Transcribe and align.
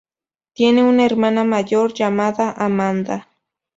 Tiene 0.53 0.83
una 0.83 1.05
hermana 1.05 1.43
mayor 1.43 1.93
llamada, 1.93 2.51
Amanda. 2.57 3.29